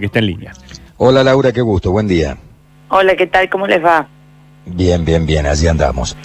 que 0.00 0.06
está 0.06 0.18
en 0.18 0.26
línea. 0.26 0.52
Hola 0.96 1.22
Laura, 1.22 1.52
qué 1.52 1.60
gusto, 1.60 1.92
buen 1.92 2.08
día. 2.08 2.36
Hola, 2.88 3.14
¿qué 3.14 3.28
tal? 3.28 3.48
¿Cómo 3.48 3.68
les 3.68 3.80
va? 3.84 4.08
Bien, 4.66 5.04
bien, 5.04 5.24
bien, 5.24 5.46
así 5.46 5.68
andamos. 5.68 6.16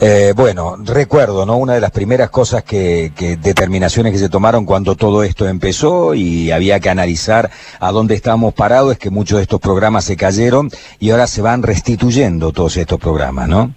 Eh, 0.00 0.32
bueno, 0.34 0.76
recuerdo, 0.78 1.44
¿no? 1.44 1.58
Una 1.58 1.74
de 1.74 1.82
las 1.82 1.90
primeras 1.90 2.30
cosas 2.30 2.64
que, 2.64 3.12
que, 3.14 3.36
determinaciones 3.36 4.12
que 4.12 4.18
se 4.18 4.30
tomaron 4.30 4.64
cuando 4.64 4.94
todo 4.94 5.22
esto 5.22 5.46
empezó 5.46 6.14
y 6.14 6.50
había 6.50 6.80
que 6.80 6.88
analizar 6.88 7.50
a 7.78 7.92
dónde 7.92 8.14
estábamos 8.14 8.54
parados 8.54 8.92
es 8.92 8.98
que 8.98 9.10
muchos 9.10 9.36
de 9.36 9.42
estos 9.42 9.60
programas 9.60 10.06
se 10.06 10.16
cayeron 10.16 10.70
y 10.98 11.10
ahora 11.10 11.26
se 11.26 11.42
van 11.42 11.62
restituyendo 11.62 12.52
todos 12.52 12.78
estos 12.78 12.98
programas, 12.98 13.48
¿no? 13.50 13.74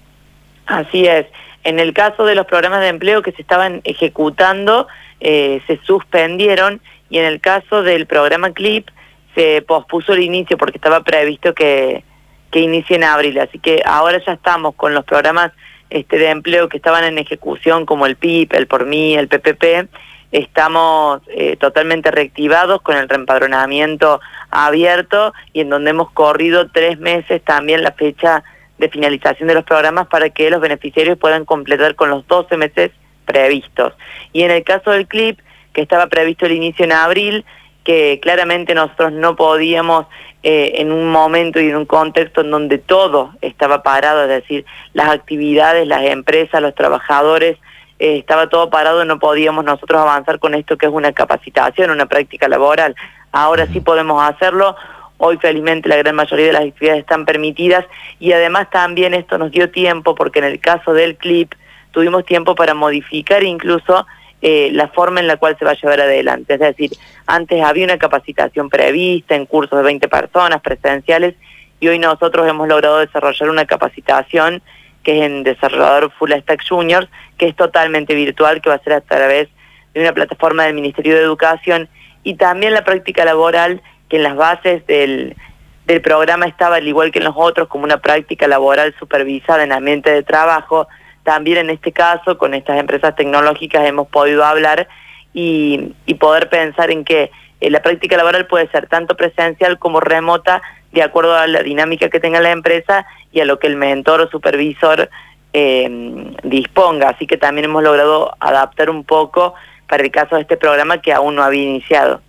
Así 0.68 1.06
es. 1.06 1.26
En 1.66 1.82
el 1.82 1.94
caso 1.94 2.24
de 2.24 2.36
los 2.36 2.46
programas 2.46 2.80
de 2.80 2.88
empleo 2.88 3.22
que 3.22 3.34
se 3.34 3.42
estaban 3.42 3.82
ejecutando, 3.84 4.88
eh, 5.20 5.62
se 5.68 5.82
suspendieron 5.84 6.80
y 7.10 7.18
en 7.18 7.26
el 7.26 7.42
caso 7.42 7.84
del 7.84 8.06
programa 8.06 8.54
CLIP, 8.54 8.88
se 9.36 9.62
pospuso 9.62 10.14
el 10.14 10.24
inicio 10.24 10.58
porque 10.58 10.78
estaba 10.78 11.02
previsto 11.02 11.54
que, 11.54 12.04
que 12.52 12.60
inicie 12.60 12.96
en 12.96 13.04
abril. 13.04 13.40
Así 13.40 13.60
que 13.60 13.82
ahora 13.86 14.22
ya 14.26 14.34
estamos 14.34 14.76
con 14.76 14.94
los 14.94 15.06
programas 15.06 15.52
este, 15.90 16.18
de 16.18 16.30
empleo 16.30 16.70
que 16.70 16.78
estaban 16.78 17.04
en 17.04 17.18
ejecución, 17.18 17.86
como 17.86 18.06
el 18.06 18.16
PIP, 18.16 18.54
el 18.54 18.68
Por 18.68 18.86
Mí, 18.86 19.16
el 19.16 19.28
PPP. 19.28 19.90
Estamos 20.32 21.22
eh, 21.28 21.58
totalmente 21.58 22.10
reactivados 22.10 22.82
con 22.82 22.98
el 22.98 23.08
reempadronamiento 23.08 24.20
abierto 24.50 25.34
y 25.54 25.62
en 25.62 25.70
donde 25.70 25.92
hemos 25.92 26.10
corrido 26.12 26.70
tres 26.72 26.98
meses 26.98 27.44
también 27.44 27.84
la 27.84 27.92
fecha 27.92 28.44
de 28.80 28.90
finalización 28.90 29.48
de 29.48 29.54
los 29.54 29.64
programas 29.64 30.08
para 30.08 30.32
que 30.32 30.50
los 30.50 30.60
beneficiarios 30.60 31.20
puedan 31.20 31.46
completar 31.46 31.94
con 31.96 32.10
los 32.10 32.28
12 32.28 32.58
meses 32.58 32.92
previstos. 33.26 33.94
Y 34.32 34.42
en 34.42 34.52
el 34.52 34.64
caso 34.64 34.92
del 34.92 35.08
CLIP, 35.08 35.40
que 35.74 35.82
estaba 35.82 36.08
previsto 36.08 36.46
el 36.46 36.54
inicio 36.54 36.86
en 36.86 36.92
abril, 36.92 37.46
que 37.84 38.20
claramente 38.22 38.74
nosotros 38.74 39.12
no 39.12 39.36
podíamos 39.36 40.06
eh, 40.42 40.74
en 40.82 40.92
un 40.92 41.10
momento 41.10 41.60
y 41.60 41.70
en 41.70 41.76
un 41.76 41.86
contexto 41.86 42.42
en 42.42 42.52
donde 42.52 42.78
todo 42.78 43.32
estaba 43.42 43.84
parado, 43.84 44.24
es 44.24 44.30
decir, 44.30 44.66
las 44.94 45.10
actividades, 45.10 45.88
las 45.88 46.04
empresas, 46.04 46.62
los 46.62 46.76
trabajadores, 46.76 47.58
eh, 48.00 48.18
estaba 48.18 48.48
todo 48.50 48.70
parado, 48.70 49.06
no 49.06 49.20
podíamos 49.20 49.64
nosotros 49.64 50.02
avanzar 50.02 50.40
con 50.40 50.54
esto 50.56 50.78
que 50.78 50.86
es 50.88 50.92
una 50.92 51.12
capacitación, 51.12 51.92
una 51.92 52.06
práctica 52.06 52.48
laboral. 52.48 52.96
Ahora 53.32 53.68
sí 53.68 53.80
podemos 53.80 54.22
hacerlo. 54.22 54.76
Hoy 55.18 55.38
felizmente 55.38 55.88
la 55.88 55.96
gran 55.98 56.16
mayoría 56.16 56.48
de 56.48 56.54
las 56.54 56.64
actividades 56.64 57.02
están 57.02 57.26
permitidas 57.26 57.86
y 58.20 58.34
además 58.34 58.70
también 58.70 59.14
esto 59.14 59.38
nos 59.38 59.52
dio 59.52 59.70
tiempo 59.70 60.16
porque 60.16 60.40
en 60.40 60.46
el 60.46 60.60
caso 60.60 60.94
del 60.94 61.16
CLIP 61.16 61.54
tuvimos 61.92 62.26
tiempo 62.26 62.56
para 62.56 62.74
modificar 62.74 63.44
incluso 63.44 64.06
eh, 64.46 64.72
la 64.74 64.90
forma 64.90 65.22
en 65.22 65.28
la 65.28 65.38
cual 65.38 65.58
se 65.58 65.64
va 65.64 65.72
a 65.72 65.76
llevar 65.82 66.02
adelante. 66.02 66.56
Es 66.56 66.60
decir, 66.60 66.92
antes 67.28 67.64
había 67.64 67.86
una 67.86 67.98
capacitación 67.98 68.70
prevista 68.70 69.36
en 69.36 69.46
cursos 69.46 69.80
de 69.80 69.86
20 69.86 70.10
personas 70.10 70.60
presenciales 70.60 71.36
y 71.80 71.88
hoy 71.88 71.98
nosotros 71.98 72.46
hemos 72.46 72.68
logrado 72.68 73.00
desarrollar 73.00 73.50
una 73.50 73.66
capacitación 73.66 74.62
que 75.02 75.18
es 75.18 75.24
en 75.24 75.44
desarrollador 75.44 76.12
Full 76.20 76.34
Stack 76.34 76.62
Juniors, 76.68 77.08
que 77.38 77.48
es 77.48 77.56
totalmente 77.56 78.16
virtual, 78.16 78.62
que 78.62 78.68
va 78.68 78.76
a 78.76 78.84
ser 78.84 78.92
a 78.92 79.02
través 79.02 79.48
de 79.94 80.02
una 80.02 80.12
plataforma 80.12 80.66
del 80.66 80.74
Ministerio 80.74 81.16
de 81.16 81.22
Educación 81.22 81.88
y 82.26 82.36
también 82.36 82.74
la 82.74 82.84
práctica 82.84 83.24
laboral, 83.24 83.82
que 84.10 84.18
en 84.18 84.24
las 84.24 84.36
bases 84.36 84.86
del, 84.88 85.38
del 85.86 86.02
programa 86.02 86.48
estaba, 86.48 86.76
al 86.76 86.88
igual 86.88 87.14
que 87.14 87.20
en 87.20 87.26
los 87.26 87.36
otros, 87.38 87.70
como 87.70 87.86
una 87.86 88.02
práctica 88.02 88.46
laboral 88.50 88.94
supervisada 89.00 89.64
en 89.64 89.72
ambiente 89.72 90.12
de 90.12 90.24
trabajo, 90.24 90.90
también 91.24 91.58
en 91.58 91.70
este 91.70 91.92
caso, 91.92 92.38
con 92.38 92.54
estas 92.54 92.80
empresas 92.80 93.16
tecnológicas 93.16 93.86
hemos 93.86 94.08
podido 94.08 94.44
hablar 94.44 94.88
y, 95.34 95.94
poder 96.20 96.50
pensar 96.50 96.92
en 96.92 97.04
que 97.04 97.32
eh, 97.60 97.70
la 97.70 97.82
práctica 97.82 98.16
laboral 98.16 98.48
puede 98.48 98.70
ser 98.70 98.88
tanto 98.88 99.16
presencial 99.16 99.80
como 99.80 100.00
remota, 100.00 100.62
de 100.92 101.02
acuerdo 101.02 101.36
a 101.36 101.48
la 101.48 101.64
dinámica 101.64 102.10
que 102.10 102.20
tenga 102.20 102.40
la 102.40 102.52
empresa 102.52 103.06
y 103.32 103.40
a 103.40 103.46
lo 103.46 103.58
que 103.58 103.68
el 103.68 103.76
mentor 103.76 104.22
o 104.22 104.30
supervisor 104.30 105.10
eh, 105.52 106.34
disponga. 106.44 107.10
Así 107.10 107.26
que 107.26 107.38
también 107.38 107.66
hemos 107.66 107.84
logrado 107.84 108.34
adaptar 108.40 108.90
un 108.90 109.04
poco 109.04 109.56
para 109.88 110.04
el 110.04 110.12
caso 110.12 110.36
de 110.36 110.42
este 110.42 110.56
programa 110.56 111.02
que 111.02 111.14
aún 111.14 111.36
no 111.36 111.44
había 111.44 111.64
iniciado. 111.64 112.22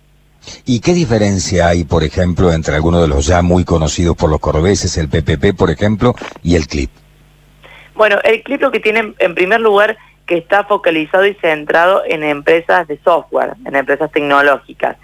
¿Y 0.65 0.79
qué 0.79 0.93
diferencia 0.93 1.67
hay, 1.67 1.83
por 1.83 2.03
ejemplo, 2.03 2.51
entre 2.51 2.75
algunos 2.75 3.01
de 3.01 3.07
los 3.07 3.25
ya 3.25 3.41
muy 3.41 3.63
conocidos 3.63 4.15
por 4.15 4.29
los 4.29 4.39
cordobeses, 4.39 4.97
el 4.97 5.09
PPP, 5.09 5.57
por 5.57 5.69
ejemplo, 5.71 6.15
y 6.43 6.55
el 6.55 6.67
CLIP? 6.67 7.04
Bueno, 7.95 8.19
el 8.23 8.43
clip 8.43 8.61
lo 8.61 8.71
que 8.71 8.79
tiene 8.79 9.13
en 9.19 9.35
primer 9.35 9.61
lugar 9.61 9.97
que 10.25 10.37
está 10.37 10.65
focalizado 10.65 11.25
y 11.25 11.33
centrado 11.35 12.03
en 12.05 12.23
empresas 12.23 12.87
de 12.87 12.99
software, 13.03 13.53
en 13.65 13.75
empresas 13.75 14.11
tecnológicas. 14.11 14.97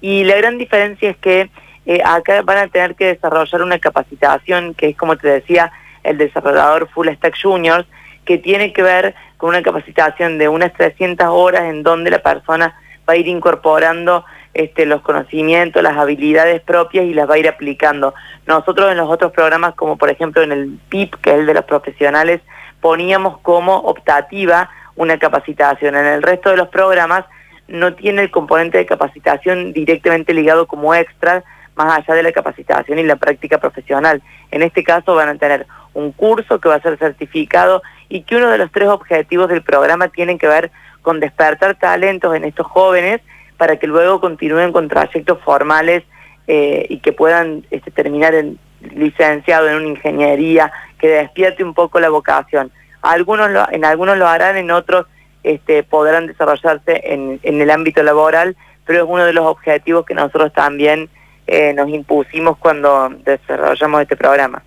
Y 0.00 0.24
la 0.24 0.36
gran 0.36 0.56
diferencia 0.56 1.10
es 1.10 1.16
que 1.18 1.50
eh, 1.84 2.00
acá 2.04 2.42
van 2.42 2.58
a 2.58 2.68
tener 2.68 2.94
que 2.94 3.06
desarrollar 3.06 3.62
una 3.62 3.78
capacitación 3.78 4.74
que 4.74 4.90
es, 4.90 4.96
como 4.96 5.16
te 5.16 5.28
decía, 5.28 5.72
el 6.04 6.16
desarrollador 6.16 6.88
Full 6.88 7.08
Stack 7.08 7.36
Juniors, 7.40 7.86
que 8.24 8.38
tiene 8.38 8.72
que 8.72 8.82
ver 8.82 9.14
con 9.36 9.50
una 9.50 9.62
capacitación 9.62 10.38
de 10.38 10.48
unas 10.48 10.72
300 10.72 11.26
horas 11.28 11.64
en 11.64 11.82
donde 11.82 12.10
la 12.10 12.20
persona 12.20 12.78
va 13.08 13.14
a 13.14 13.16
ir 13.16 13.26
incorporando 13.26 14.24
este, 14.54 14.86
los 14.86 15.02
conocimientos, 15.02 15.82
las 15.82 15.96
habilidades 15.96 16.60
propias 16.62 17.04
y 17.04 17.14
las 17.14 17.28
va 17.28 17.34
a 17.34 17.38
ir 17.38 17.48
aplicando. 17.48 18.14
Nosotros 18.46 18.90
en 18.90 18.96
los 18.96 19.08
otros 19.10 19.32
programas, 19.32 19.74
como 19.74 19.96
por 19.96 20.10
ejemplo 20.10 20.42
en 20.42 20.52
el 20.52 20.78
PIP, 20.88 21.16
que 21.16 21.30
es 21.30 21.36
el 21.36 21.46
de 21.46 21.54
los 21.54 21.64
profesionales, 21.64 22.40
poníamos 22.80 23.38
como 23.38 23.76
optativa 23.76 24.70
una 24.96 25.18
capacitación. 25.18 25.96
En 25.96 26.06
el 26.06 26.22
resto 26.22 26.50
de 26.50 26.56
los 26.56 26.68
programas 26.68 27.24
no 27.68 27.94
tiene 27.94 28.22
el 28.22 28.30
componente 28.30 28.78
de 28.78 28.86
capacitación 28.86 29.72
directamente 29.72 30.32
ligado 30.34 30.66
como 30.66 30.94
extra, 30.94 31.44
más 31.76 31.98
allá 31.98 32.14
de 32.14 32.22
la 32.24 32.32
capacitación 32.32 32.98
y 32.98 33.04
la 33.04 33.16
práctica 33.16 33.58
profesional. 33.58 34.22
En 34.50 34.62
este 34.62 34.82
caso 34.82 35.14
van 35.14 35.28
a 35.28 35.38
tener 35.38 35.66
un 35.94 36.12
curso 36.12 36.58
que 36.60 36.68
va 36.68 36.76
a 36.76 36.82
ser 36.82 36.98
certificado 36.98 37.82
y 38.08 38.22
que 38.22 38.36
uno 38.36 38.48
de 38.48 38.58
los 38.58 38.72
tres 38.72 38.88
objetivos 38.88 39.48
del 39.48 39.62
programa 39.62 40.08
tienen 40.08 40.38
que 40.38 40.48
ver 40.48 40.70
con 41.02 41.20
despertar 41.20 41.76
talentos 41.76 42.34
en 42.34 42.44
estos 42.44 42.66
jóvenes 42.66 43.20
para 43.58 43.76
que 43.76 43.86
luego 43.86 44.20
continúen 44.20 44.72
con 44.72 44.88
trayectos 44.88 45.38
formales 45.42 46.04
eh, 46.46 46.86
y 46.88 47.00
que 47.00 47.12
puedan 47.12 47.66
este, 47.70 47.90
terminar 47.90 48.34
en 48.34 48.58
licenciado 48.80 49.68
en 49.68 49.76
una 49.76 49.88
ingeniería, 49.88 50.72
que 50.98 51.08
despierte 51.08 51.64
un 51.64 51.74
poco 51.74 52.00
la 52.00 52.08
vocación. 52.08 52.70
Algunos 53.02 53.50
en 53.70 53.84
algunos 53.84 54.16
lo 54.16 54.26
harán, 54.26 54.56
en 54.56 54.70
otros 54.70 55.06
este, 55.42 55.82
podrán 55.82 56.26
desarrollarse 56.26 57.02
en, 57.04 57.40
el 57.42 57.70
ámbito 57.70 58.02
laboral, 58.02 58.56
pero 58.84 59.04
es 59.04 59.08
uno 59.08 59.24
de 59.24 59.32
los 59.32 59.44
objetivos 59.44 60.06
que 60.06 60.14
nosotros 60.14 60.52
también 60.52 61.08
eh, 61.46 61.72
nos 61.74 61.88
impusimos 61.88 62.56
cuando 62.58 63.10
desarrollamos 63.24 64.02
este 64.02 64.16
programa. 64.16 64.62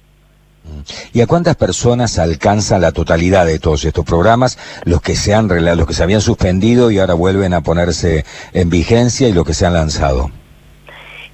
¿Y 1.13 1.21
a 1.21 1.27
cuántas 1.27 1.55
personas 1.55 2.19
alcanza 2.19 2.79
la 2.79 2.91
totalidad 2.91 3.45
de 3.45 3.59
todos 3.59 3.83
estos 3.85 4.05
programas, 4.05 4.57
los 4.85 5.01
que 5.01 5.15
se 5.15 5.33
han 5.33 5.47
los 5.47 5.87
que 5.87 5.93
se 5.93 6.03
habían 6.03 6.21
suspendido 6.21 6.91
y 6.91 6.99
ahora 6.99 7.13
vuelven 7.13 7.53
a 7.53 7.61
ponerse 7.61 8.25
en 8.53 8.69
vigencia 8.69 9.27
y 9.27 9.33
los 9.33 9.45
que 9.45 9.53
se 9.53 9.65
han 9.65 9.73
lanzado? 9.73 10.31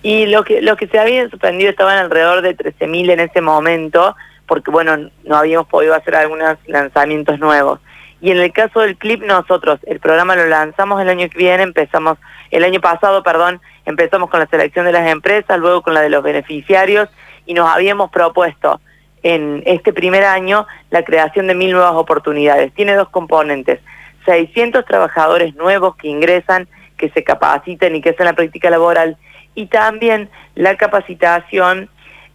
Y 0.03 0.25
los 0.27 0.45
que 0.45 0.61
los 0.61 0.77
que 0.77 0.87
se 0.87 0.99
habían 0.99 1.29
suspendido 1.29 1.69
estaban 1.69 1.97
alrededor 1.97 2.41
de 2.41 2.55
13.000 2.55 3.11
en 3.11 3.19
ese 3.19 3.41
momento, 3.41 4.15
porque 4.47 4.71
bueno, 4.71 5.09
no 5.23 5.35
habíamos 5.35 5.67
podido 5.67 5.93
hacer 5.93 6.15
algunos 6.15 6.57
lanzamientos 6.67 7.39
nuevos. 7.39 7.79
Y 8.19 8.31
en 8.31 8.37
el 8.37 8.51
caso 8.51 8.79
del 8.79 8.97
clip 8.97 9.23
nosotros 9.23 9.79
el 9.85 9.99
programa 9.99 10.35
lo 10.35 10.47
lanzamos 10.47 11.01
el 11.01 11.09
año 11.09 11.29
que 11.29 11.37
viene, 11.37 11.63
empezamos 11.63 12.17
el 12.49 12.63
año 12.63 12.79
pasado, 12.79 13.21
perdón, 13.21 13.61
empezamos 13.85 14.29
con 14.29 14.39
la 14.39 14.47
selección 14.47 14.85
de 14.85 14.93
las 14.93 15.07
empresas, 15.07 15.59
luego 15.59 15.81
con 15.81 15.93
la 15.93 16.01
de 16.01 16.09
los 16.09 16.23
beneficiarios 16.23 17.09
y 17.45 17.53
nos 17.53 17.69
habíamos 17.69 18.09
propuesto 18.09 18.79
en 19.27 19.61
este 19.65 19.91
primer 19.91 20.23
año 20.23 20.65
la 20.89 21.03
creación 21.03 21.47
de 21.47 21.55
mil 21.55 21.73
nuevas 21.73 21.95
oportunidades. 21.95 22.73
Tiene 22.73 22.95
dos 22.95 23.09
componentes, 23.09 23.81
600 24.25 24.85
trabajadores 24.85 25.53
nuevos 25.55 25.97
que 25.97 26.07
ingresan, 26.07 26.69
que 26.97 27.09
se 27.09 27.25
capacitan 27.25 27.93
y 27.93 28.01
que 28.01 28.11
hacen 28.11 28.25
la 28.25 28.33
práctica 28.33 28.69
laboral, 28.69 29.17
y 29.53 29.65
también 29.65 30.29
la 30.55 30.77
capacitación, 30.77 31.89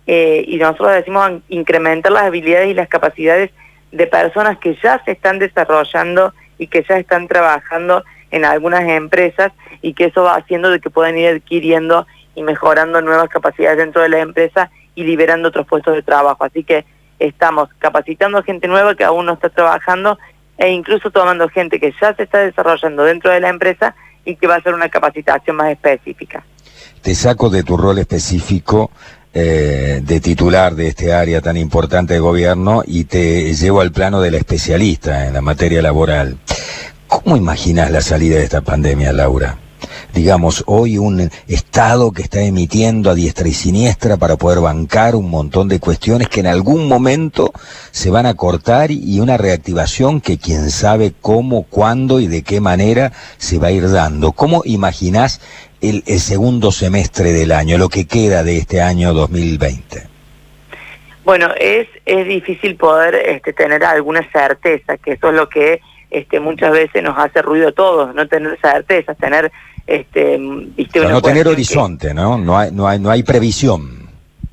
eh, 0.07 0.45
y 0.47 0.57
nosotros 0.57 0.93
decimos 0.93 1.31
incrementar 1.49 2.13
las 2.13 2.25
habilidades 2.25 2.69
y 2.69 2.75
las 2.75 2.89
capacidades 2.89 3.51
de 3.91 4.07
personas 4.07 4.59
que 4.59 4.77
ya 4.83 5.03
se 5.05 5.13
están 5.13 5.39
desarrollando 5.39 6.35
y 6.59 6.67
que 6.67 6.85
ya 6.87 6.99
están 6.99 7.27
trabajando 7.27 8.05
en 8.31 8.45
algunas 8.45 8.83
empresas 8.83 9.51
y 9.81 9.95
que 9.95 10.07
eso 10.07 10.25
va 10.25 10.37
haciendo 10.37 10.69
de 10.69 10.81
que 10.81 10.91
puedan 10.91 11.17
ir 11.17 11.29
adquiriendo 11.29 12.07
y 12.35 12.43
mejorando 12.43 13.01
nuevas 13.01 13.31
capacidades 13.31 13.79
dentro 13.79 14.03
de 14.03 14.11
la 14.11 14.19
empresa 14.19 14.71
y 14.95 15.05
liberando 15.05 15.49
otros 15.49 15.67
puestos 15.67 15.95
de 15.95 16.03
trabajo. 16.03 16.45
Así 16.45 16.65
que 16.65 16.85
estamos 17.19 17.69
capacitando 17.79 18.43
gente 18.43 18.69
nueva 18.69 18.95
que 18.95 19.05
aún 19.05 19.27
no 19.27 19.35
está 19.35 19.49
trabajando 19.49 20.19
e 20.59 20.71
incluso 20.71 21.11
tomando 21.11 21.49
gente 21.49 21.81
que 21.81 21.93
ya 22.01 22.15
se 22.15 22.25
está 22.25 22.39
desarrollando 22.39 23.05
dentro 23.05 23.31
de 23.31 23.41
la 23.41 23.49
empresa 23.49 23.95
y 24.25 24.37
que 24.37 24.47
va 24.47 24.57
a 24.57 24.59
hacer 24.59 24.75
una 24.75 24.89
capacitación 24.89 25.57
más 25.57 25.71
específica. 25.71 26.45
Te 27.01 27.15
saco 27.15 27.51
de 27.51 27.63
tu 27.63 27.77
rol 27.77 27.99
específico 27.99 28.91
eh, 29.35 30.01
de 30.03 30.21
titular 30.21 30.75
de 30.75 30.89
este 30.89 31.13
área 31.13 31.41
tan 31.41 31.57
importante 31.57 32.15
de 32.15 32.21
gobierno 32.21 32.83
y 32.87 33.05
te 33.05 33.53
llevo 33.55 33.81
al 33.81 33.91
plano 33.91 34.21
del 34.21 34.35
especialista 34.35 35.27
en 35.27 35.35
la 35.35 35.41
materia 35.41 35.83
laboral. 35.83 36.37
¿Cómo 37.09 37.37
imaginas 37.37 37.91
la 37.91 38.01
salida 38.01 38.37
de 38.37 38.45
esta 38.45 38.61
pandemia, 38.61 39.13
Laura? 39.13 39.57
Digamos, 40.15 40.65
hoy 40.67 40.99
un 40.99 41.31
Estado 41.49 42.13
que 42.13 42.23
está 42.23 42.41
emitiendo 42.41 43.11
a 43.11 43.15
diestra 43.15 43.49
y 43.49 43.53
siniestra 43.53 44.17
para 44.17 44.37
poder 44.37 44.61
bancar 44.61 45.15
un 45.15 45.31
montón 45.31 45.69
de 45.69 45.81
cuestiones 45.81 46.29
que 46.29 46.41
en 46.41 46.47
algún 46.47 46.89
momento 46.89 47.53
se 47.91 48.11
van 48.11 48.27
a 48.27 48.35
cortar 48.35 48.91
y 48.91 49.21
una 49.21 49.37
reactivación 49.37 50.21
que 50.21 50.39
quién 50.39 50.71
sabe 50.71 51.13
cómo, 51.21 51.65
cuándo 51.65 52.21
y 52.21 52.27
de 52.27 52.43
qué 52.43 52.61
manera 52.61 53.13
se 53.39 53.59
va 53.59 53.69
a 53.69 53.73
ir 53.73 53.91
dando. 53.91 54.33
¿Cómo 54.33 54.63
imaginás 54.65 55.41
el, 55.81 56.03
segundo 56.21 56.71
semestre 56.73 57.33
del 57.33 57.53
año, 57.53 57.79
lo 57.79 57.89
que 57.89 58.07
queda 58.07 58.43
de 58.45 58.59
este 58.59 58.81
año 58.81 59.13
2020? 59.13 60.09
Bueno, 61.25 61.51
es, 61.59 61.89
es 62.05 62.27
difícil 62.27 62.77
poder 62.77 63.15
este, 63.15 63.53
tener 63.53 63.85
alguna 63.85 64.29
certeza, 64.33 64.97
que 64.99 65.13
eso 65.13 65.29
es 65.29 65.35
lo 65.35 65.49
que 65.49 65.81
este, 66.11 66.41
muchas 66.41 66.73
veces 66.73 67.03
nos 67.03 67.17
hace 67.17 67.43
ruido 67.43 67.69
a 67.69 67.73
todos, 67.73 68.15
no 68.15 68.27
tener 68.29 68.59
certeza, 68.61 69.15
tener 69.15 69.51
este, 69.87 70.39
no 70.39 71.23
tener 71.23 71.49
horizonte, 71.49 72.15
¿no? 72.15 72.39
No 72.39 72.57
hay, 72.57 72.71
no 72.71 72.87
hay, 72.87 72.99
no 72.99 73.11
hay 73.11 73.23
previsión. 73.23 74.03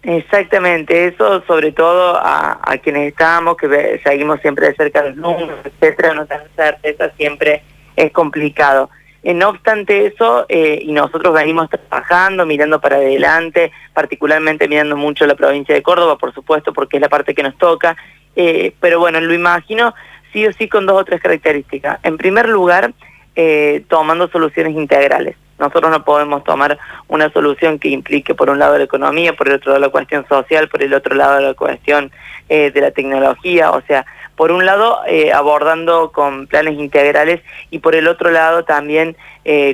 Exactamente, 0.02 1.08
eso 1.08 1.44
sobre 1.46 1.74
todo 1.74 2.18
a, 2.18 2.58
quienes 2.82 3.10
estamos, 3.10 3.58
que 3.58 4.00
seguimos 4.04 4.40
siempre 4.42 4.68
de 4.68 4.76
cerca 4.76 5.04
los 5.04 5.18
números, 5.18 5.60
etcétera, 5.64 6.14
no 6.14 6.26
tener 6.26 6.50
certeza 6.56 7.12
siempre 7.18 7.64
es 7.96 8.12
complicado. 8.12 8.90
Eh, 9.22 9.34
no 9.34 9.50
obstante 9.50 10.06
eso, 10.06 10.46
eh, 10.48 10.80
y 10.82 10.94
nosotros 10.94 11.34
venimos 11.34 11.70
trabajando, 11.70 12.46
mirando 12.46 12.80
para 12.80 12.96
adelante, 12.96 13.74
particularmente 13.94 14.70
mirando 14.70 14.96
mucho 14.96 15.26
la 15.28 15.36
provincia 15.36 15.76
de 15.76 15.84
Córdoba, 15.84 16.18
por 16.18 16.34
supuesto, 16.34 16.72
porque 16.72 16.98
es 16.98 17.02
la 17.02 17.10
parte 17.10 17.36
que 17.36 17.44
nos 17.44 17.58
toca, 17.58 17.98
eh, 18.38 18.74
pero 18.80 19.00
bueno, 19.00 19.20
lo 19.20 19.34
imagino 19.34 19.94
sí 20.32 20.48
o 20.48 20.54
sí 20.54 20.70
con 20.70 20.86
dos 20.86 21.02
o 21.02 21.04
tres 21.06 21.22
características. 21.22 22.00
En 22.04 22.18
primer 22.18 22.48
lugar, 22.48 22.94
eh, 23.42 23.86
tomando 23.88 24.28
soluciones 24.28 24.76
integrales. 24.76 25.38
Nosotros 25.60 25.90
no 25.90 26.04
podemos 26.04 26.44
tomar 26.44 26.78
una 27.08 27.32
solución 27.32 27.80
que 27.80 27.88
implique 27.88 28.36
por 28.36 28.50
un 28.50 28.60
lado 28.60 28.78
la 28.78 28.84
economía, 28.84 29.32
por 29.32 29.48
el 29.48 29.56
otro 29.56 29.72
lado 29.72 29.86
la 29.86 29.90
cuestión 29.90 30.28
social, 30.28 30.68
por 30.68 30.84
el 30.84 30.94
otro 30.94 31.16
lado 31.16 31.40
la 31.40 31.54
cuestión 31.54 32.12
eh, 32.50 32.70
de 32.70 32.82
la 32.82 32.92
tecnología, 32.92 33.72
o 33.72 33.82
sea, 33.84 34.06
por 34.36 34.52
un 34.52 34.66
lado 34.66 35.00
eh, 35.08 35.32
abordando 35.32 36.12
con 36.12 36.48
planes 36.48 36.78
integrales 36.78 37.40
y 37.70 37.80
por 37.80 37.96
el 37.96 38.10
otro 38.10 38.30
lado 38.30 38.66
también 38.66 39.16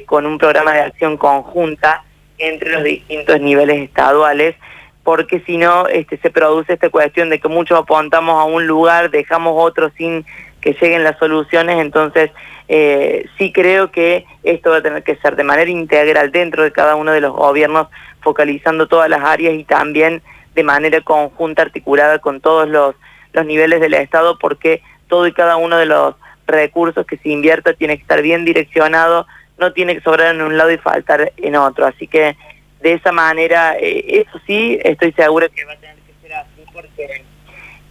con 0.05 0.27
un 0.27 0.37
programa 0.37 0.73
de 0.73 0.81
acción 0.81 1.17
conjunta 1.17 2.03
entre 2.37 2.71
los 2.71 2.83
distintos 2.83 3.41
niveles 3.41 3.81
estaduales 3.81 4.55
porque 5.03 5.41
si 5.41 5.57
no 5.57 5.87
este, 5.87 6.17
se 6.17 6.29
produce 6.29 6.73
esta 6.73 6.89
cuestión 6.89 7.29
de 7.29 7.39
que 7.39 7.47
muchos 7.47 7.79
apuntamos 7.79 8.39
a 8.39 8.43
un 8.43 8.67
lugar, 8.67 9.09
dejamos 9.09 9.53
otro 9.55 9.89
sin 9.97 10.23
que 10.65 10.73
lleguen 10.81 11.03
las 11.03 11.19
soluciones, 11.19 11.79
entonces 11.79 12.31
eh, 12.67 13.27
sí 13.37 13.51
creo 13.51 13.91
que 13.91 14.25
esto 14.41 14.71
va 14.71 14.77
a 14.77 14.81
tener 14.81 15.03
que 15.03 15.15
ser 15.17 15.35
de 15.35 15.43
manera 15.43 15.69
integral 15.69 16.31
dentro 16.31 16.63
de 16.63 16.71
cada 16.71 16.95
uno 16.95 17.11
de 17.11 17.21
los 17.21 17.33
gobiernos, 17.33 17.87
focalizando 18.21 18.87
todas 18.87 19.07
las 19.07 19.23
áreas 19.23 19.53
y 19.53 19.63
también 19.63 20.23
de 20.55 20.63
manera 20.63 21.01
conjunta, 21.01 21.61
articulada 21.61 22.17
con 22.17 22.41
todos 22.41 22.67
los, 22.67 22.95
los 23.33 23.45
niveles 23.45 23.79
del 23.79 23.93
Estado, 23.93 24.39
porque 24.39 24.81
todo 25.07 25.27
y 25.27 25.33
cada 25.33 25.57
uno 25.57 25.77
de 25.77 25.85
los 25.85 26.15
recursos 26.47 27.05
que 27.05 27.17
se 27.17 27.29
invierta 27.29 27.73
tiene 27.73 27.97
que 27.97 28.01
estar 28.01 28.23
bien 28.23 28.43
direccionado, 28.43 29.27
no 29.59 29.71
tiene 29.71 29.93
que 29.93 30.01
sobrar 30.01 30.33
en 30.33 30.41
un 30.41 30.57
lado 30.57 30.71
y 30.71 30.79
faltar 30.79 31.31
en 31.37 31.55
otro. 31.55 31.85
Así 31.85 32.07
que 32.07 32.35
de 32.81 32.93
esa 32.93 33.11
manera, 33.11 33.77
eh, 33.79 34.25
eso 34.25 34.41
sí, 34.47 34.79
estoy 34.83 35.11
seguro 35.11 35.47
que 35.51 35.63
va 35.63 35.73
a 35.73 35.77
tener 35.77 35.97
que 35.97 36.13
ser 36.23 36.33
así, 36.33 36.63
porque 36.73 37.23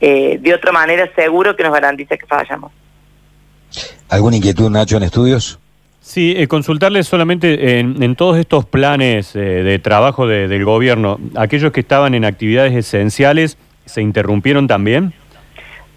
eh, 0.07 0.37
de 0.39 0.53
otra 0.53 0.71
manera 0.71 1.09
seguro 1.17 1.57
que 1.57 1.63
nos 1.63 1.73
garantiza 1.73 2.19
que 2.19 2.27
fallamos. 2.27 2.71
¿Alguna 4.11 4.37
inquietud, 4.37 4.69
Nacho, 4.69 4.99
en 4.99 5.05
estudios? 5.05 5.59
Sí, 6.03 6.35
eh, 6.37 6.47
consultarles 6.47 7.09
solamente 7.09 7.79
en, 7.79 8.15
todos 8.15 8.37
estos 8.37 8.67
planes 8.67 9.35
eh, 9.35 9.39
de 9.39 9.79
trabajo 9.79 10.27
del 10.27 10.63
gobierno, 10.67 11.19
aquellos 11.37 11.73
que 11.73 11.81
estaban 11.81 12.15
en 12.15 12.27
actividades 12.27 12.75
esenciales, 12.75 13.57
¿se 13.87 14.03
interrumpieron 14.03 14.67
también? 14.67 15.15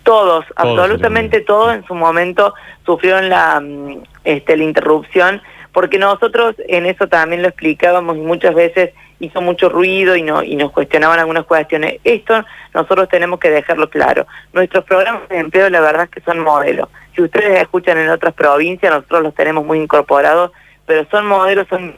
Todos, 0.04 0.45
absolutamente 0.56 1.42
todos 1.42 1.75
en 1.75 1.86
su 1.86 1.94
momento 1.94 2.54
sufrieron 2.86 3.27
la, 3.27 3.59
mm, 3.59 4.04
este, 4.24 4.56
la 4.56 4.63
interrupción, 4.63 5.42
porque 5.74 6.00
nosotros 6.00 6.56
en 6.69 6.86
eso 6.86 7.07
también 7.07 7.42
lo 7.42 7.50
explicábamos 7.50 8.15
y 8.15 8.21
muchas 8.21 8.56
veces 8.56 8.92
hizo 9.19 9.42
mucho 9.42 9.69
ruido 9.69 10.16
y, 10.16 10.22
no, 10.22 10.44
y 10.44 10.56
nos 10.56 10.72
cuestionaban 10.72 11.19
algunas 11.19 11.46
cuestiones. 11.46 12.00
Esto 12.04 12.46
nosotros 12.74 13.10
tenemos 13.10 13.40
que 13.40 13.50
dejarlo 13.50 13.90
claro. 13.90 14.28
Nuestros 14.54 14.84
programas 14.86 15.28
de 15.30 15.40
empleo 15.40 15.69
la 15.69 15.81
verdad 15.81 16.04
es 16.04 16.10
que 16.10 16.22
son 16.22 16.40
modelos. 16.40 16.90
Si 17.16 17.22
ustedes 17.22 17.62
escuchan 17.62 17.98
en 17.98 18.10
otras 18.10 18.34
provincias, 18.34 18.94
nosotros 18.94 19.24
los 19.24 19.34
tenemos 19.34 19.66
muy 19.66 19.80
incorporados, 19.80 20.52
pero 20.86 21.06
son 21.10 21.25
modelos, 21.25 21.68
son 21.68 21.96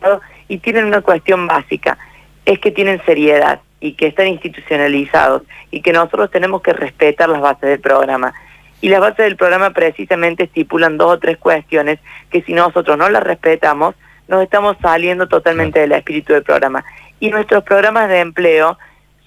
y 0.48 0.58
tienen 0.60 0.86
una 0.86 1.02
cuestión 1.02 1.46
básica, 1.46 1.98
es 2.46 2.60
que 2.60 2.72
tienen 2.72 3.02
seriedad 3.06 3.62
y 3.80 3.94
que 3.94 4.08
están 4.08 4.28
institucionalizados 4.28 5.44
y 5.72 5.82
que 5.82 5.94
nosotros 5.94 6.32
tenemos 6.32 6.62
que 6.62 6.74
respetar 6.74 7.30
las 7.30 7.42
bases 7.42 7.70
del 7.70 7.80
programa. 7.80 8.34
Y 8.82 8.90
las 8.90 9.02
bases 9.02 9.26
del 9.26 9.36
programa 9.36 9.72
precisamente 9.72 10.46
estipulan 10.46 10.98
dos 10.98 11.14
o 11.14 11.20
tres 11.20 11.38
cuestiones 11.38 12.00
que 12.32 12.42
si 12.42 12.54
nosotros 12.54 12.98
no 12.98 13.10
las 13.10 13.24
respetamos, 13.24 13.96
nos 14.30 14.44
estamos 14.44 14.78
saliendo 14.82 15.28
totalmente 15.28 15.80
del 15.80 15.92
espíritu 15.92 16.34
del 16.34 16.44
programa. 16.44 16.86
Y 17.20 17.30
nuestros 17.30 17.64
programas 17.64 18.10
de 18.10 18.20
empleo 18.20 18.78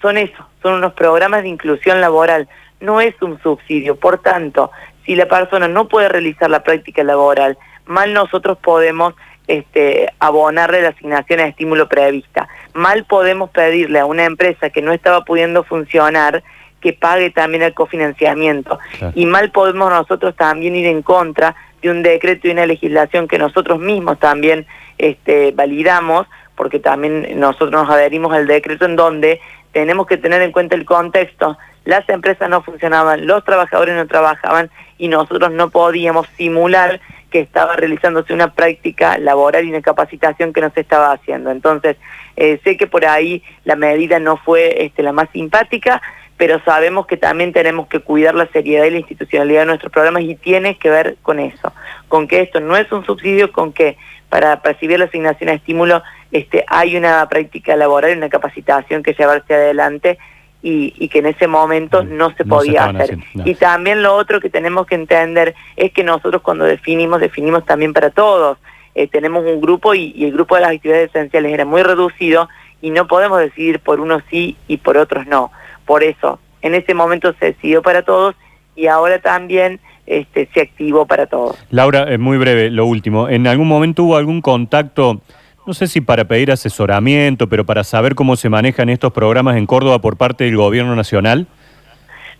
son 0.00 0.18
eso, 0.18 0.46
son 0.62 0.74
unos 0.74 0.94
programas 0.94 1.42
de 1.42 1.48
inclusión 1.48 2.00
laboral, 2.00 2.48
no 2.80 3.00
es 3.00 3.14
un 3.22 3.40
subsidio. 3.42 3.96
Por 3.96 4.18
tanto, 4.18 4.70
si 5.04 5.14
la 5.14 5.26
persona 5.26 5.68
no 5.68 5.88
puede 5.88 6.08
realizar 6.08 6.50
la 6.50 6.62
práctica 6.62 7.04
laboral, 7.04 7.56
mal 7.86 8.12
nosotros 8.12 8.58
podemos 8.58 9.14
este, 9.46 10.12
abonarle 10.18 10.82
la 10.82 10.88
asignación 10.90 11.38
de 11.38 11.48
estímulo 11.48 11.88
prevista. 11.88 12.48
Mal 12.74 13.04
podemos 13.04 13.50
pedirle 13.50 13.98
a 13.98 14.06
una 14.06 14.24
empresa 14.24 14.70
que 14.70 14.82
no 14.82 14.92
estaba 14.92 15.24
pudiendo 15.24 15.64
funcionar 15.64 16.42
que 16.80 16.92
pague 16.92 17.30
también 17.30 17.62
el 17.62 17.74
cofinanciamiento. 17.74 18.78
Y 19.14 19.24
mal 19.26 19.52
podemos 19.52 19.90
nosotros 19.90 20.34
también 20.34 20.74
ir 20.74 20.86
en 20.86 21.02
contra 21.02 21.54
de 21.80 21.90
un 21.90 22.02
decreto 22.02 22.48
y 22.48 22.50
una 22.50 22.66
legislación 22.66 23.28
que 23.28 23.38
nosotros 23.38 23.78
mismos 23.78 24.18
también 24.18 24.66
este, 24.98 25.52
validamos 25.52 26.26
porque 26.56 26.78
también 26.78 27.38
nosotros 27.38 27.70
nos 27.70 27.88
adherimos 27.88 28.32
al 28.32 28.46
decreto 28.46 28.84
en 28.84 28.96
donde 28.96 29.40
tenemos 29.72 30.06
que 30.06 30.16
tener 30.16 30.42
en 30.42 30.52
cuenta 30.52 30.76
el 30.76 30.84
contexto. 30.84 31.58
Las 31.84 32.08
empresas 32.08 32.48
no 32.48 32.62
funcionaban, 32.62 33.26
los 33.26 33.44
trabajadores 33.44 33.96
no 33.96 34.06
trabajaban 34.06 34.70
y 34.98 35.08
nosotros 35.08 35.50
no 35.50 35.70
podíamos 35.70 36.28
simular 36.36 37.00
que 37.30 37.40
estaba 37.40 37.74
realizándose 37.74 38.34
una 38.34 38.52
práctica 38.52 39.18
laboral 39.18 39.64
y 39.64 39.70
una 39.70 39.80
capacitación 39.80 40.52
que 40.52 40.60
no 40.60 40.70
se 40.70 40.82
estaba 40.82 41.12
haciendo. 41.12 41.50
Entonces, 41.50 41.96
eh, 42.36 42.60
sé 42.62 42.76
que 42.76 42.86
por 42.86 43.04
ahí 43.06 43.42
la 43.64 43.74
medida 43.74 44.20
no 44.20 44.36
fue 44.36 44.84
este, 44.84 45.02
la 45.02 45.12
más 45.12 45.28
simpática, 45.32 46.00
pero 46.36 46.60
sabemos 46.64 47.06
que 47.06 47.16
también 47.16 47.52
tenemos 47.52 47.88
que 47.88 48.00
cuidar 48.00 48.34
la 48.34 48.46
seriedad 48.48 48.84
y 48.84 48.90
la 48.90 48.98
institucionalidad 48.98 49.60
de 49.60 49.66
nuestros 49.66 49.92
programas 49.92 50.22
y 50.24 50.34
tiene 50.34 50.76
que 50.76 50.90
ver 50.90 51.16
con 51.22 51.38
eso, 51.38 51.72
con 52.08 52.28
que 52.28 52.40
esto 52.40 52.60
no 52.60 52.76
es 52.76 52.90
un 52.92 53.04
subsidio, 53.04 53.50
con 53.52 53.72
que 53.72 53.96
para 54.32 54.62
percibir 54.62 54.98
la 54.98 55.04
asignación 55.04 55.50
a 55.50 55.52
estímulo 55.52 56.02
este, 56.30 56.64
hay 56.66 56.96
una 56.96 57.28
práctica 57.28 57.76
laboral, 57.76 58.16
una 58.16 58.30
capacitación 58.30 59.02
que 59.02 59.12
llevarse 59.12 59.52
adelante 59.52 60.16
y, 60.62 61.06
que 61.08 61.18
en 61.18 61.26
ese 61.26 61.48
momento 61.48 62.02
mm, 62.02 62.16
no 62.16 62.34
se 62.34 62.46
podía 62.46 62.84
hacer. 62.84 63.18
Y 63.44 63.56
también 63.56 64.02
lo 64.02 64.14
otro 64.14 64.40
que 64.40 64.48
tenemos 64.48 64.86
que 64.86 64.94
entender 64.94 65.54
es 65.76 65.92
que 65.92 66.02
nosotros 66.02 66.40
cuando 66.40 66.64
definimos, 66.64 67.20
definimos 67.20 67.66
también 67.66 67.92
para 67.92 68.08
todos. 68.08 68.56
Eh, 68.94 69.06
tenemos 69.06 69.44
un 69.44 69.60
grupo 69.60 69.92
y, 69.92 70.14
y, 70.16 70.24
el 70.24 70.32
grupo 70.32 70.54
de 70.54 70.62
las 70.62 70.70
actividades 70.70 71.10
esenciales 71.10 71.52
era 71.52 71.66
muy 71.66 71.82
reducido 71.82 72.48
y 72.80 72.88
no 72.88 73.06
podemos 73.06 73.38
decidir 73.38 73.80
por 73.80 74.00
unos 74.00 74.22
sí 74.30 74.56
y 74.66 74.78
por 74.78 74.96
otros 74.96 75.26
no. 75.26 75.52
Por 75.84 76.02
eso, 76.02 76.38
en 76.62 76.74
ese 76.74 76.94
momento 76.94 77.34
se 77.38 77.52
decidió 77.52 77.82
para 77.82 78.00
todos 78.00 78.34
y 78.74 78.86
ahora 78.86 79.18
también 79.18 79.78
este, 80.06 80.48
se 80.52 80.60
activó 80.60 81.06
para 81.06 81.26
todos. 81.26 81.56
Laura, 81.70 82.04
es 82.04 82.18
muy 82.18 82.38
breve, 82.38 82.70
lo 82.70 82.86
último. 82.86 83.28
¿En 83.28 83.46
algún 83.46 83.68
momento 83.68 84.04
hubo 84.04 84.16
algún 84.16 84.40
contacto, 84.40 85.20
no 85.66 85.74
sé 85.74 85.86
si 85.86 86.00
para 86.00 86.24
pedir 86.24 86.50
asesoramiento, 86.50 87.48
pero 87.48 87.64
para 87.64 87.84
saber 87.84 88.14
cómo 88.14 88.36
se 88.36 88.48
manejan 88.48 88.88
estos 88.88 89.12
programas 89.12 89.56
en 89.56 89.66
Córdoba 89.66 90.00
por 90.00 90.16
parte 90.16 90.44
del 90.44 90.56
gobierno 90.56 90.96
nacional? 90.96 91.46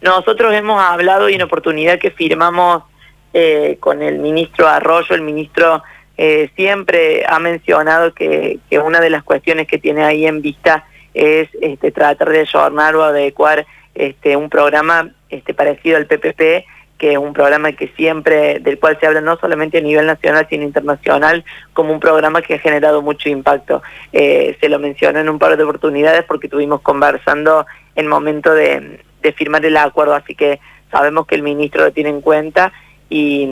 Nosotros 0.01 0.53
hemos 0.55 0.83
hablado 0.83 1.29
y 1.29 1.35
en 1.35 1.43
oportunidad 1.43 1.99
que 1.99 2.11
firmamos 2.11 2.83
eh, 3.33 3.77
con 3.81 4.03
el 4.03 4.19
ministro 4.19 4.69
Arroyo, 4.69 5.15
el 5.15 5.23
ministro 5.23 5.83
eh, 6.19 6.51
siempre 6.57 7.25
ha 7.27 7.39
mencionado 7.39 8.13
que, 8.13 8.59
que, 8.69 8.79
una 8.79 9.01
de 9.01 9.11
las 9.11 9.23
cuestiones 9.23 9.67
que 9.67 9.79
tiene 9.79 10.03
ahí 10.03 10.27
en 10.27 10.43
vista 10.43 10.85
es 11.15 11.49
este, 11.61 11.93
tratar 11.93 12.29
de 12.29 12.41
ayornar 12.41 12.97
o 12.97 13.05
adecuar 13.05 13.67
este, 13.95 14.37
un 14.37 14.51
programa 14.51 15.15
este, 15.31 15.55
parecido 15.55 15.97
al 15.97 16.07
PPP 16.07 16.65
que 17.03 17.15
es 17.15 17.19
un 17.19 17.33
programa 17.33 17.73
que 17.73 17.89
siempre, 17.97 18.61
del 18.61 18.79
cual 18.79 18.97
se 19.01 19.09
habla 19.09 19.21
no 19.21 19.37
solamente 19.37 19.79
a 19.79 19.81
nivel 19.81 20.07
nacional, 20.07 20.47
sino 20.49 20.63
internacional, 20.63 21.45
como 21.73 21.93
un 21.93 21.99
programa 21.99 22.43
que 22.43 22.55
ha 22.55 22.59
generado 22.61 23.03
mucho 23.03 23.29
impacto. 23.29 23.83
Eh, 24.13 24.57
se 24.61 24.69
lo 24.69 24.79
mencionó 24.79 25.19
en 25.19 25.29
un 25.29 25.41
par 25.41 25.57
de 25.57 25.65
oportunidades 25.65 26.23
porque 26.23 26.47
estuvimos 26.47 26.81
conversando 26.81 27.67
en 27.97 28.07
momento 28.07 28.55
de, 28.55 29.01
firmar 29.35 29.67
el 29.67 29.77
acuerdo, 29.79 30.15
así 30.15 30.37
que 30.37 30.61
sabemos 30.93 31.27
que 31.27 31.35
el 31.35 31.43
ministro 31.43 31.83
lo 31.83 31.93
tiene 31.93 32.11
en 32.11 32.21
cuenta 32.21 32.73
y, 33.11 33.47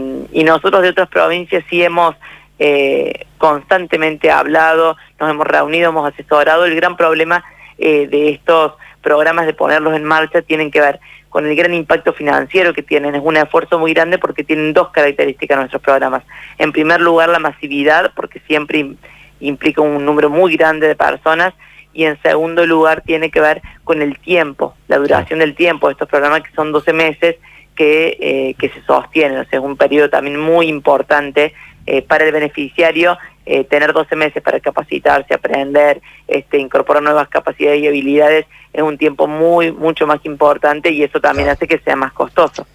nosotros 0.45 0.83
de 0.83 0.91
otras 0.91 1.09
provincias 1.09 1.65
sí 1.69 1.83
hemos 1.83 2.15
eh, 2.61 3.27
constantemente 3.37 4.31
hablado, 4.31 4.97
nos 5.19 5.29
hemos 5.29 5.49
reunido, 5.49 5.89
hemos 5.89 6.09
asesorado. 6.09 6.67
El 6.67 6.77
gran 6.77 6.97
problema 6.97 7.43
eh, 7.79 8.07
de 8.07 8.29
estos 8.29 8.75
programas 9.03 9.47
de 9.47 9.55
ponerlos 9.55 9.95
en 9.95 10.05
marcha 10.05 10.43
tienen 10.43 10.71
que 10.71 10.81
ver 10.81 11.01
con 11.29 11.47
el 11.47 11.55
gran 11.55 11.73
impacto 11.73 12.13
financiero 12.13 12.75
que 12.75 12.83
tienen. 12.83 13.15
Es 13.15 13.23
un 13.25 13.37
esfuerzo 13.37 13.79
muy 13.79 13.95
grande 13.95 14.19
porque 14.19 14.45
tienen 14.45 14.73
dos 14.73 14.91
características 14.91 15.59
nuestros 15.59 15.83
programas. 15.83 16.23
En 16.59 16.73
primer 16.73 17.01
lugar, 17.01 17.29
la 17.29 17.39
masividad, 17.39 18.13
porque 18.15 18.41
siempre 18.41 18.95
implica 19.39 19.81
un 19.81 20.05
número 20.05 20.29
muy 20.29 20.57
grande 20.57 20.89
de 20.89 20.97
personas. 20.97 21.55
Y 21.93 22.05
en 22.05 22.21
segundo 22.23 22.67
lugar, 22.67 23.03
tiene 23.03 23.31
que 23.31 23.41
ver 23.41 23.63
con 23.85 24.03
el 24.03 24.19
tiempo, 24.19 24.75
la 24.87 24.99
duración 24.99 25.41
del 25.41 25.55
tiempo 25.55 25.89
de 25.89 25.93
estos 25.93 26.09
programas, 26.09 26.43
que 26.43 26.53
son 26.55 26.73
12 26.73 26.93
meses, 26.93 27.37
que, 27.75 28.17
eh, 28.21 28.55
que 28.59 28.69
se 28.69 28.83
sostienen. 28.83 29.39
O 29.39 29.45
sea, 29.45 29.59
es 29.59 29.65
un 29.65 29.77
periodo 29.77 30.11
también 30.11 30.39
muy 30.39 30.69
importante 30.69 31.55
eh, 31.87 32.03
para 32.03 32.25
el 32.25 32.33
beneficiario 32.33 33.19
eh, 33.47 33.65
tener 33.65 33.93
12 33.93 34.17
meses 34.17 34.43
para 34.43 34.61
capacitarse, 34.61 35.35
aprender, 35.35 36.01
este, 36.29 36.59
incorporar 36.59 37.03
nuevas 37.03 37.29
capacidades 37.29 37.81
y 37.81 37.89
habilidades 37.89 38.47
es 38.73 38.83
un 38.83 38.99
tiempo 38.99 39.27
muy, 39.27 39.73
mucho 39.73 40.07
más 40.07 40.25
importante 40.25 40.91
y 40.91 41.03
eso 41.03 41.21
también 41.21 41.49
hace 41.49 41.67
que 41.67 41.79
sea 41.79 41.97
más 41.97 42.13
costoso. 42.13 42.67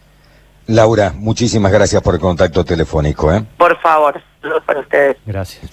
Laura, 0.68 1.14
muchísimas 1.16 1.72
gracias 1.72 2.02
por 2.02 2.16
el 2.16 2.20
contacto 2.20 2.66
telefónico. 2.66 3.32
¿eh? 3.32 3.44
Por 3.58 3.80
favor, 3.82 4.22
para 4.66 4.80
ustedes. 4.80 5.18
Gracias. 5.26 5.72